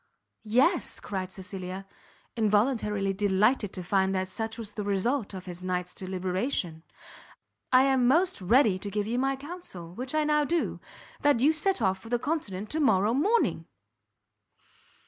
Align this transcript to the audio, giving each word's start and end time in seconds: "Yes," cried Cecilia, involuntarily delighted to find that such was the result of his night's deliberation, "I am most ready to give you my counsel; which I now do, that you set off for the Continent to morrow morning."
"Yes," 0.49 0.99
cried 0.99 1.31
Cecilia, 1.31 1.85
involuntarily 2.35 3.13
delighted 3.13 3.71
to 3.73 3.83
find 3.83 4.15
that 4.15 4.29
such 4.29 4.57
was 4.57 4.71
the 4.71 4.83
result 4.83 5.35
of 5.35 5.45
his 5.45 5.61
night's 5.61 5.93
deliberation, 5.93 6.81
"I 7.71 7.83
am 7.83 8.07
most 8.07 8.41
ready 8.41 8.79
to 8.79 8.89
give 8.89 9.05
you 9.05 9.19
my 9.19 9.35
counsel; 9.35 9.93
which 9.93 10.15
I 10.15 10.23
now 10.23 10.43
do, 10.43 10.79
that 11.21 11.39
you 11.39 11.53
set 11.53 11.83
off 11.83 11.99
for 11.99 12.09
the 12.09 12.17
Continent 12.17 12.71
to 12.71 12.79
morrow 12.79 13.13
morning." 13.13 13.65